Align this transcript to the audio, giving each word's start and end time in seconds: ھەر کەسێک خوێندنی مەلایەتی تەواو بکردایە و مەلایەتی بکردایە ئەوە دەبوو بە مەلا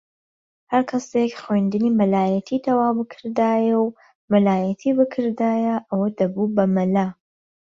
ھەر 0.71 0.81
کەسێک 0.91 1.31
خوێندنی 1.43 1.95
مەلایەتی 1.99 2.63
تەواو 2.65 2.97
بکردایە 2.99 3.75
و 3.79 3.87
مەلایەتی 4.33 4.95
بکردایە 4.99 5.75
ئەوە 5.89 6.07
دەبوو 6.19 6.53
بە 6.55 6.65
مەلا 6.75 7.07